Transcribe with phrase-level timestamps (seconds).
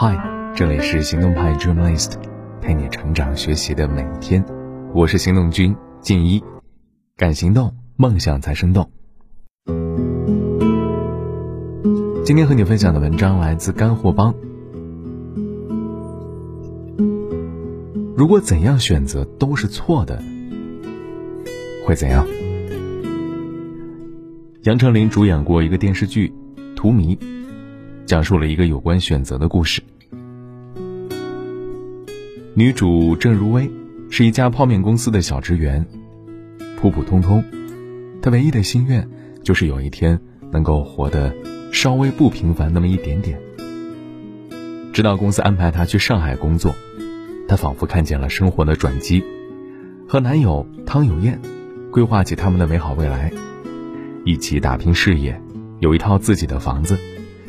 [0.00, 0.16] 嗨，
[0.54, 2.12] 这里是行动派 Dreamlist，
[2.60, 4.44] 陪你成长学习的每一天。
[4.94, 6.40] 我是行动君静一，
[7.16, 8.88] 敢行动，梦想才生动。
[12.24, 14.32] 今天和你分享的文章来自干货帮。
[18.16, 20.22] 如果怎样选择都是错的，
[21.84, 22.24] 会怎样？
[24.62, 26.32] 杨丞琳主演过一个电视剧
[26.76, 27.18] 《荼蘼》。
[28.08, 29.82] 讲述了一个有关选择的故事。
[32.54, 33.70] 女主郑如薇
[34.08, 35.86] 是一家泡面公司的小职员，
[36.80, 37.44] 普普通通。
[38.22, 39.06] 她唯一的心愿
[39.44, 40.18] 就是有一天
[40.50, 41.34] 能够活得
[41.70, 43.38] 稍微不平凡那么一点点。
[44.94, 46.74] 直到公司安排她去上海工作，
[47.46, 49.22] 她仿佛看见了生活的转机，
[50.08, 51.38] 和男友汤有燕
[51.90, 53.30] 规划起他们的美好未来，
[54.24, 55.38] 一起打拼事业，
[55.80, 56.98] 有一套自己的房子。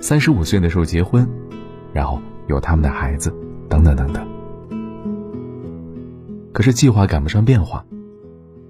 [0.00, 1.28] 三十五岁的时候结婚，
[1.92, 3.34] 然后有他们的孩子，
[3.68, 4.26] 等等等等。
[6.52, 7.84] 可是计划赶不上变化，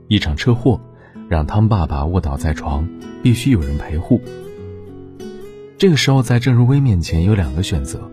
[0.08, 0.80] 一场车祸
[1.28, 2.86] 让汤爸爸卧倒在床，
[3.22, 4.20] 必须有人陪护。
[5.78, 8.10] 这个时候，在郑如薇面前有两个选择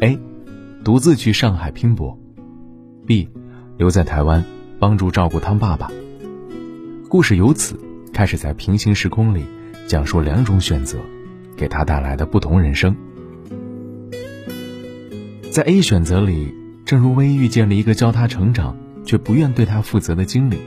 [0.00, 0.18] ：A，
[0.84, 2.16] 独自去上海拼搏
[3.06, 3.28] ；B，
[3.78, 4.44] 留在台湾
[4.78, 5.90] 帮助照顾汤爸爸。
[7.08, 7.80] 故事由此
[8.12, 9.44] 开始在平行时空里
[9.86, 10.98] 讲述两种选择。
[11.56, 12.96] 给他带来的不同人生，
[15.50, 16.52] 在 A 选择里，
[16.84, 20.58] 郑如薇遇见了一个教她成长却不愿对她负责的经理。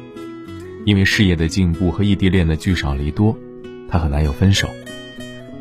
[0.86, 3.38] 因为事业的进步和异地恋的聚少离多，
[3.90, 4.70] 她和男友分手。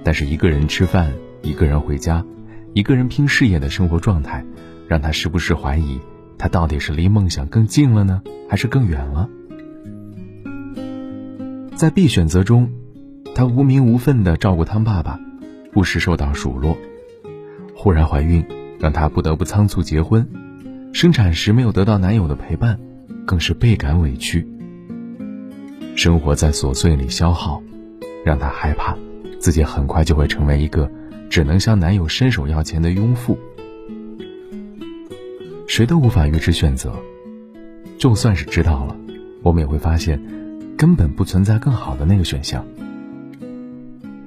[0.04, 2.24] 但是一个人吃饭，一个人回家，
[2.72, 4.44] 一个人拼事业的生活状态，
[4.86, 5.98] 让她时不时怀疑，
[6.38, 9.28] 她到底是离梦想更近了呢，还是更远了？
[11.74, 12.70] 在 B 选择中。
[13.36, 15.20] 她无名无分地照顾汤爸爸，
[15.70, 16.74] 不时受到数落。
[17.74, 18.42] 忽然怀孕，
[18.78, 20.26] 让她不得不仓促结婚。
[20.94, 22.80] 生产时没有得到男友的陪伴，
[23.26, 24.48] 更是倍感委屈。
[25.96, 27.62] 生活在琐碎里消耗，
[28.24, 28.96] 让她害怕
[29.38, 30.90] 自己很快就会成为一个
[31.28, 33.38] 只能向男友伸手要钱的庸妇。
[35.68, 36.90] 谁都无法预知选择，
[37.98, 38.96] 就算是知道了，
[39.42, 40.18] 我们也会发现，
[40.78, 42.64] 根本不存在更好的那个选项。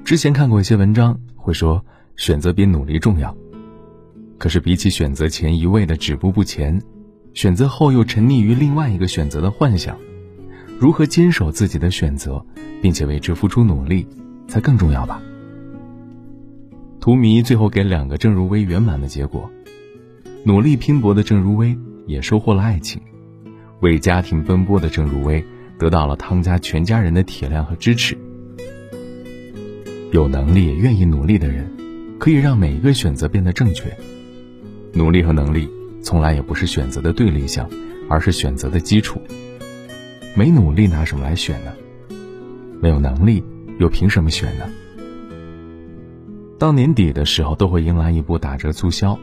[0.10, 3.38] 之前看过一些文章，会说选择比努力重要。
[4.40, 6.82] 可是比起选择前一味的止步不前，
[7.36, 9.96] 选择后又沉溺于另外一个选择的幻想，
[10.80, 12.44] 如何坚守自己的选择，
[12.82, 14.08] 并且为之付出努力，
[14.48, 15.22] 才更重要吧？
[17.00, 19.48] 荼蘼最后给两个郑如薇圆满的结果，
[20.44, 21.78] 努力拼搏的郑如薇
[22.08, 23.00] 也收获了爱情，
[23.82, 25.46] 为家庭奔波的郑如薇
[25.78, 28.18] 得到了汤家全家人的体谅和支持。
[30.12, 31.70] 有能力也愿意努力的人，
[32.18, 33.96] 可以让每一个选择变得正确。
[34.92, 35.70] 努力和能力
[36.02, 37.70] 从来也不是选择的对立项，
[38.10, 39.22] 而是选择的基础。
[40.36, 41.72] 没努力拿什么来选呢？
[42.82, 43.44] 没有能力
[43.78, 44.66] 又凭什么选呢？
[46.58, 49.18] 到年底的时候，都会迎来一波打折促销。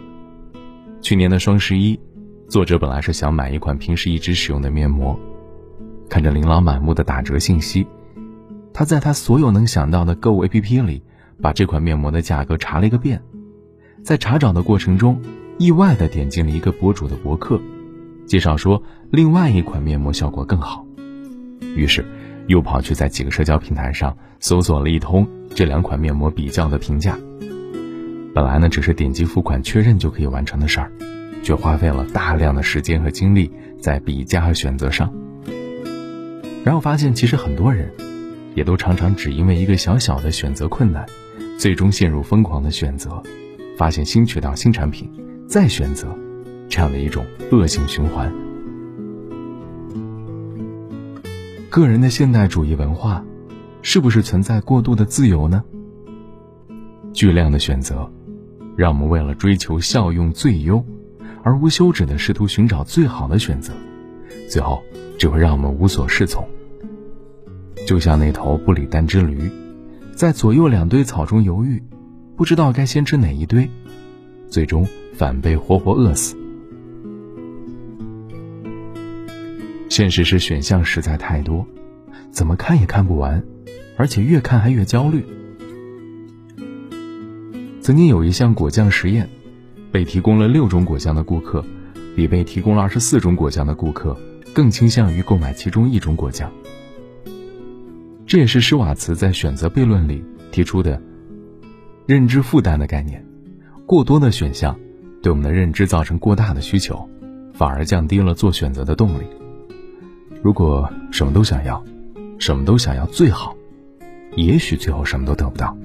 [1.02, 1.98] 去年的双十一，
[2.48, 5.18] 作者本来是想买一款平时一直使用的面膜，
[6.08, 7.84] 看着琳琅满目的打折信息。
[8.78, 11.02] 他在他所有能想到的购物 APP 里，
[11.40, 13.22] 把这款面膜的价格查了一个遍，
[14.04, 15.18] 在查找的过程中，
[15.56, 17.58] 意外的点进了一个博主的博客，
[18.26, 20.84] 介绍说另外一款面膜效果更好，
[21.74, 22.04] 于是
[22.48, 27.18] 又跑去在几个社交平台上搜索了一通这两款面膜比较的评价。
[28.34, 30.92] 本来呢只是点击付款确认就可以完成的事儿，
[31.42, 33.50] 却花费了大量的时间和精力
[33.80, 35.10] 在比价和选择上。
[36.62, 37.90] 然后发现其实很多人。
[38.56, 41.04] 也都常常只因为一个小小的选择困难，
[41.58, 43.22] 最终陷入疯狂的选择，
[43.76, 45.08] 发现新渠道、新产品，
[45.46, 46.08] 再选择，
[46.66, 48.32] 这样的一种恶性循环。
[51.68, 53.22] 个人的现代主义文化，
[53.82, 55.62] 是不是存在过度的自由呢？
[57.12, 58.10] 巨量的选择，
[58.74, 60.82] 让我们为了追求效用最优，
[61.42, 63.74] 而无休止的试图寻找最好的选择，
[64.48, 64.82] 最后
[65.18, 66.42] 只会让我们无所适从。
[67.86, 69.48] 就像那头不理单只驴，
[70.12, 71.80] 在左右两堆草中犹豫，
[72.36, 73.70] 不知道该先吃哪一堆，
[74.48, 74.84] 最终
[75.14, 76.36] 反被活活饿死。
[79.88, 81.64] 现实是选项实在太多，
[82.32, 83.40] 怎么看也看不完，
[83.96, 85.24] 而且越看还越焦虑。
[87.80, 89.28] 曾经有一项果酱实验，
[89.92, 91.64] 被提供了六种果酱的顾客，
[92.16, 94.18] 比被提供了二十四种果酱的顾客
[94.52, 96.50] 更倾向于购买其中一种果酱。
[98.26, 101.00] 这也是施瓦茨在选择悖论里提出的
[102.06, 103.24] 认知负担的概念。
[103.86, 104.76] 过多的选项
[105.22, 107.08] 对我们的认知造成过大的需求，
[107.54, 109.24] 反而降低了做选择的动力。
[110.42, 111.82] 如果什么都想要，
[112.38, 113.56] 什么都想要最好，
[114.34, 115.76] 也许最后什么都得不到。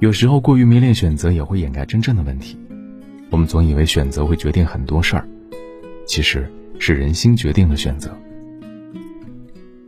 [0.00, 2.58] 有时候过于迷恋选择也会掩盖真正的问题。
[3.30, 5.26] 我们总以为选择会决定很多事儿，
[6.04, 8.10] 其实是人心决定了选择。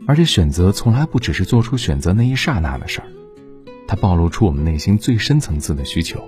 [0.07, 3.07] 而且选择从来不只是做出选择那一刹那的事儿，
[3.87, 6.19] 它暴露出我们内心最深层次的需求。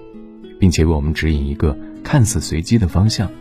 [0.59, 3.31] 并且为我们指引一个看似随机的方向。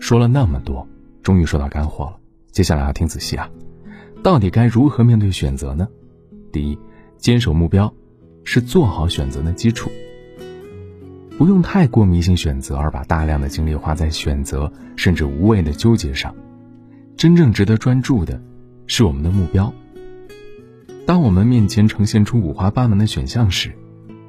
[0.00, 0.88] 说了那么多，
[1.22, 2.16] 终于说到干货了。
[2.50, 3.48] 接下来要听仔细啊，
[4.22, 5.86] 到底该如何面对选择呢？
[6.50, 6.78] 第一，
[7.18, 7.92] 坚守目标，
[8.42, 9.90] 是做好选择的基础。
[11.36, 16.34] 不用太过迷信选择，而把大量的精力花在选择甚至无谓的纠结上。
[17.16, 18.40] 真正值得专注的，
[18.90, 19.72] 是我们的目标。
[21.06, 23.72] 当我们面前呈现出五花八门的选项时，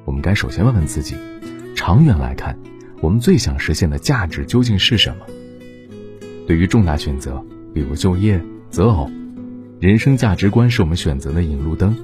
[0.04, 1.16] 我们该首先问问自己：
[1.74, 2.56] 长远来看，
[3.00, 5.26] 我们最想实现的价值究竟是什么？
[6.46, 7.44] 对于重大选择，
[7.74, 9.10] 比如就业、择偶，
[9.80, 11.96] 人生价值观是我们选择的引路灯。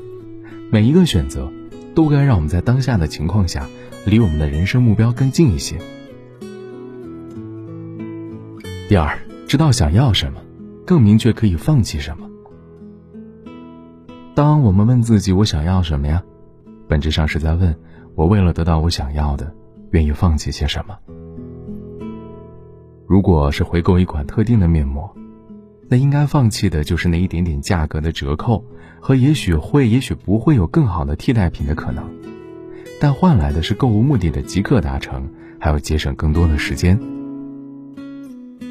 [0.68, 1.48] 每一个选择，
[1.94, 3.68] 都该让我们在当下的情况下，
[4.04, 5.78] 离我们的人生目标更近一些。
[8.88, 9.16] 第二，
[9.46, 10.40] 知道想要什么，
[10.84, 12.28] 更明确可以放弃什么。
[14.38, 16.22] 当我们问自己：“我想要什么呀？”
[16.86, 17.74] 本质上是在问。
[18.14, 19.52] 我为了得到我想要的，
[19.90, 20.96] 愿意放弃些什么？
[23.04, 25.12] 如果是回购一款特定的面膜，
[25.88, 28.64] 那应该放弃的就是那一点点价格的折扣
[29.00, 32.04] 和也许会、也许不会有更好的替代品的可能，
[33.00, 36.96] 但换来的是购物目的的即刻达成，还要节省更多的时间。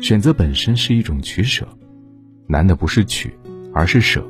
[0.02, 1.68] 选择本身是一种取舍，
[2.48, 3.38] 难的不是取，
[3.74, 4.26] 而是舍。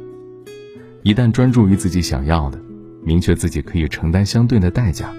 [1.04, 2.60] 一旦专注于自己想要的。
[3.04, 5.14] 明确自己可以承担相对的代价，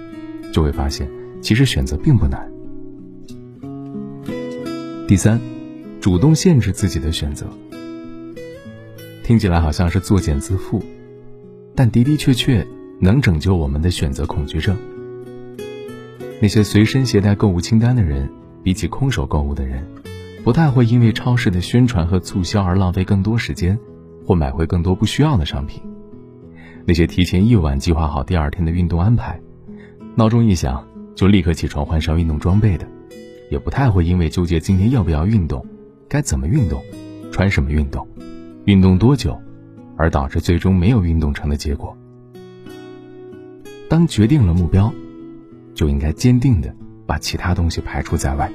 [0.53, 1.09] 就会发现
[1.41, 2.47] 其实选择并不难。
[5.07, 5.41] 第三，
[5.99, 7.47] 主动限制自己的选择。
[9.23, 10.83] 听起来好像是作茧自缚，
[11.73, 12.63] 但的的确确
[12.99, 14.77] 能拯救我们的选择恐惧症。
[16.39, 18.29] 那些随身携带购物清单的人，
[18.61, 19.83] 比起空手购物的人，
[20.43, 23.79] 不太会因为超市的宣传和促销而浪费更多时间，
[24.29, 25.81] 或买回更多不需要的商品。
[26.85, 29.41] 那些提前一晚计划好第二天的运动安排，
[30.13, 32.87] 闹钟一响就立刻起床换上运动装备的，
[33.49, 35.65] 也不太会因为纠结今天要不要运动、
[36.07, 36.79] 该怎么运动、
[37.31, 38.07] 穿什么运动、
[38.65, 39.35] 运动多久，
[39.97, 41.97] 而导致最终没有运动成的结果。
[43.89, 44.93] 当决定了目标，
[45.73, 46.71] 就应该坚定的
[47.07, 48.47] 把其他东西排除在外，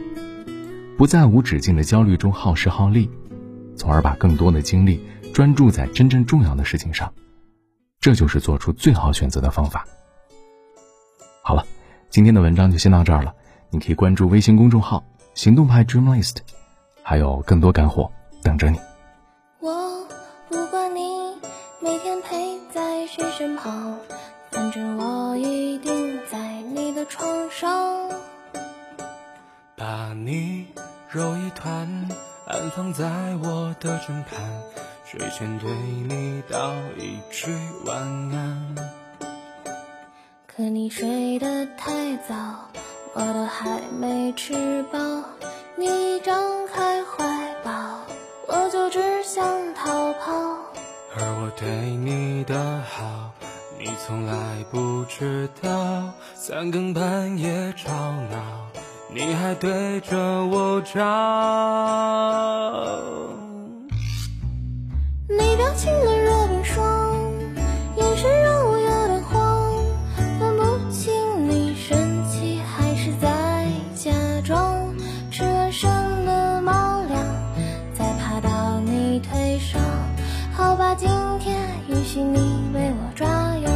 [0.97, 3.11] 不在无止境的焦虑中耗时耗力，
[3.75, 5.01] 从而把更多的精力
[5.35, 7.13] 专注在真正重要的事情上。
[8.01, 9.85] 这就是做出最好选择的方法。
[11.43, 11.67] 好了，
[12.09, 13.35] 今天的文章就先到这儿了。
[13.71, 15.03] 你可以关注微信公众号
[15.35, 16.37] “行动派 Dream List”，
[17.03, 18.13] 还有更多干货
[18.45, 18.79] 等着你。
[19.59, 20.07] 我
[20.49, 21.37] 不管你
[21.83, 23.99] 每天陪在谁身旁，
[24.53, 28.09] 反正我一定在你的床上，
[29.77, 30.69] 把你
[31.11, 32.09] 揉一团，
[32.47, 34.39] 安放在我的枕畔。
[35.17, 35.71] 睡前对
[36.09, 37.47] 你道一句
[37.87, 37.97] 晚
[38.33, 38.75] 安。
[40.45, 42.35] 可你睡得太早，
[43.15, 44.99] 我都还没吃饱。
[45.77, 48.01] 你张开怀抱，
[48.49, 50.33] 我就只想逃跑。
[51.17, 53.31] 而我对你的好，
[53.79, 54.35] 你从来
[54.73, 56.13] 不知道。
[56.35, 58.67] 三更半夜吵闹，
[59.13, 61.05] 你还对着我叫。
[65.39, 67.33] 你表情冷若冰霜，
[67.97, 69.75] 眼神让我有点慌，
[70.39, 71.13] 分不清
[71.49, 74.11] 你生气还是在假
[74.45, 74.95] 装。
[75.31, 75.91] 吃完剩
[76.25, 77.21] 的猫粮，
[77.93, 79.81] 再爬到你腿上。
[80.53, 81.09] 好吧，今
[81.41, 82.39] 天允许你
[82.73, 83.73] 为我抓痒。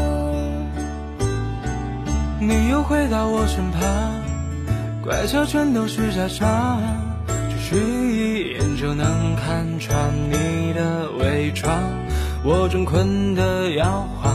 [2.41, 3.83] 你又回到我身旁，
[5.03, 7.08] 乖巧全都是假象。
[7.71, 11.71] 只一眼就能看穿你的伪装，
[12.43, 14.35] 我正困得摇晃，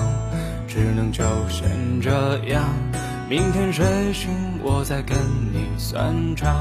[0.68, 2.64] 只能就先这样。
[3.28, 4.30] 明天睡醒，
[4.62, 5.18] 我再跟
[5.52, 6.54] 你算账。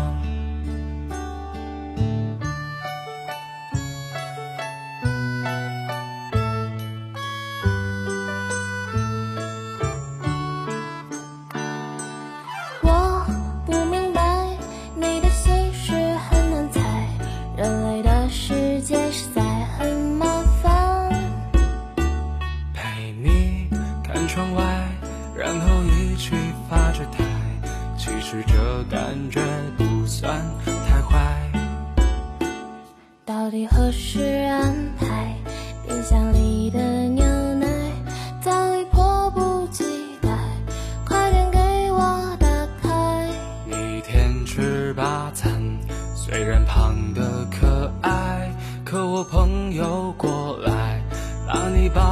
[46.42, 48.52] 虽然胖的可爱，
[48.84, 51.00] 可我朋友过来，
[51.46, 52.02] 把你抱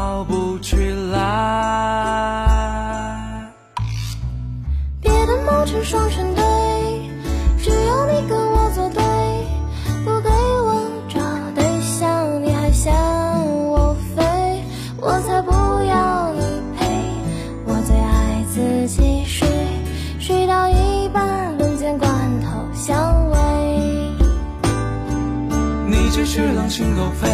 [26.80, 27.28] 心狗肺，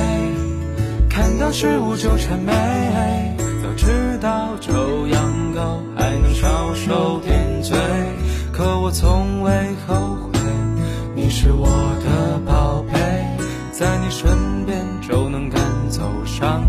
[1.09, 2.53] 看到事物就谄媚。
[3.63, 7.79] 早知道就养狗，还能少受点罪。
[8.53, 9.53] 可我从未
[9.87, 10.41] 后悔，
[11.15, 11.69] 你是我
[12.03, 12.99] 的宝贝，
[13.71, 16.65] 在你身边就能赶走伤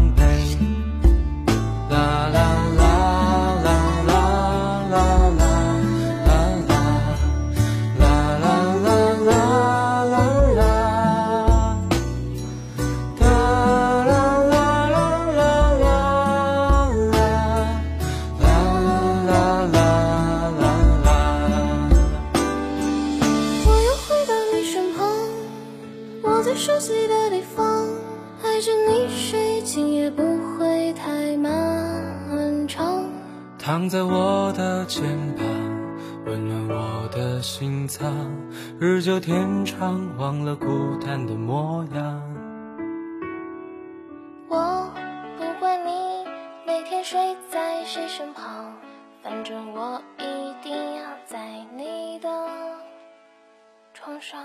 [37.78, 38.12] 隐藏，
[38.80, 42.20] 日久天长，忘了孤单的模样。
[44.50, 44.92] 我
[45.38, 46.26] 不管你
[46.66, 48.74] 每天睡在谁身旁，
[49.22, 51.38] 反正我一定要在
[51.76, 52.30] 你的
[53.94, 54.42] 床上。